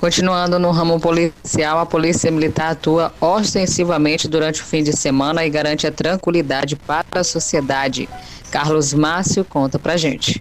[0.00, 5.50] Continuando no ramo policial, a Polícia Militar atua ostensivamente durante o fim de semana e
[5.50, 8.08] garante a tranquilidade para a sociedade.
[8.48, 10.40] Carlos Márcio conta pra gente.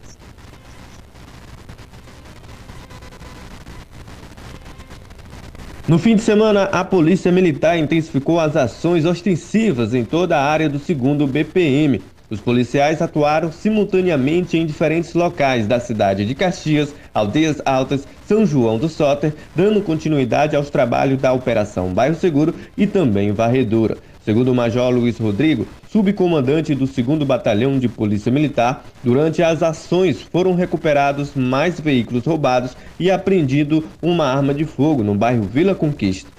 [5.88, 10.70] No fim de semana, a Polícia Militar intensificou as ações ostensivas em toda a área
[10.70, 12.04] do segundo BPM.
[12.30, 18.78] Os policiais atuaram simultaneamente em diferentes locais da cidade de Caxias, Aldeias Altas, São João
[18.78, 23.98] do Soter, dando continuidade aos trabalhos da Operação Bairro Seguro e também Varredura.
[24.26, 30.22] Segundo o Major Luiz Rodrigo, subcomandante do 2 Batalhão de Polícia Militar, durante as ações
[30.22, 36.30] foram recuperados mais veículos roubados e apreendido uma arma de fogo no bairro Vila Conquista.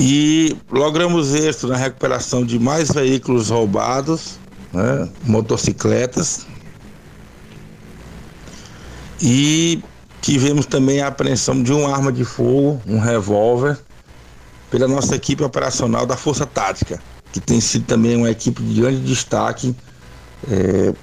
[0.00, 4.38] E logramos êxito na recuperação de mais veículos roubados,
[4.72, 6.46] né, motocicletas.
[9.20, 9.82] E
[10.20, 13.76] tivemos também a apreensão de uma arma de fogo, um revólver,
[14.70, 19.00] pela nossa equipe operacional da Força Tática, que tem sido também uma equipe de grande
[19.00, 19.74] destaque
[20.48, 20.94] é,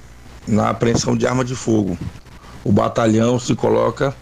[0.48, 1.98] na apreensão de arma de fogo.
[2.64, 4.16] O batalhão se coloca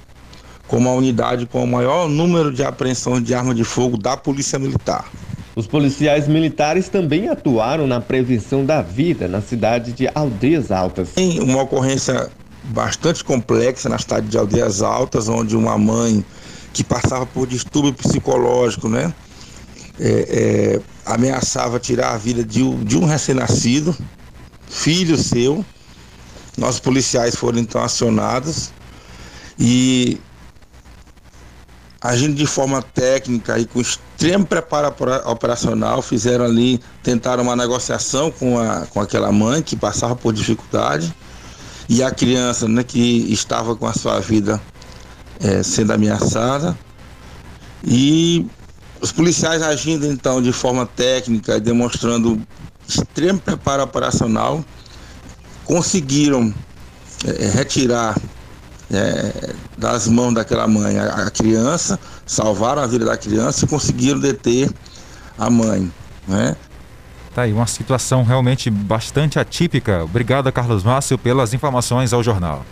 [0.68, 4.58] como a unidade com o maior número de apreensões de arma de fogo da Polícia
[4.58, 5.06] Militar.
[5.56, 11.10] Os policiais militares também atuaram na prevenção da vida na cidade de Aldeias Altas.
[11.10, 12.32] Tem uma ocorrência
[12.64, 16.26] bastante complexa na cidade de Aldeias Altas, onde uma mãe
[16.74, 19.14] que passava por distúrbio psicológico, né?
[20.00, 23.96] É, é, ameaçava tirar a vida de, de um recém-nascido,
[24.68, 25.64] filho seu.
[26.58, 28.72] Nossos policiais foram então acionados
[29.60, 30.20] e
[32.04, 34.94] agindo de forma técnica e com extremo preparo
[35.26, 41.16] operacional, fizeram ali, tentaram uma negociação com, a, com aquela mãe que passava por dificuldade
[41.88, 44.62] e a criança né, que estava com a sua vida
[45.40, 46.78] é, sendo ameaçada.
[47.86, 48.46] E
[49.00, 52.42] os policiais agindo então de forma técnica, demonstrando
[52.86, 54.64] extremo preparo operacional,
[55.64, 56.54] conseguiram
[57.26, 58.18] é, retirar
[58.94, 64.20] é, das mãos daquela mãe a, a, criança, salvaram a vida da criança e conseguiram
[64.20, 64.70] deter
[65.38, 65.92] a mãe.
[66.28, 66.56] Né?
[67.34, 70.04] Tá aí, uma situação realmente bastante atípica.
[70.04, 72.64] Obrigado, Carlos Márcio, pelas informações ao jornal.